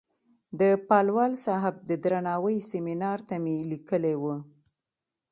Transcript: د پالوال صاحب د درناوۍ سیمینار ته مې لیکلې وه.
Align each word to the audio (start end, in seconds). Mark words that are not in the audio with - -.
د 0.59 0.61
پالوال 0.87 1.33
صاحب 1.45 1.75
د 1.89 1.91
درناوۍ 2.03 2.57
سیمینار 2.71 3.19
ته 3.27 3.35
مې 3.43 3.57
لیکلې 3.71 4.15
وه. 4.21 4.35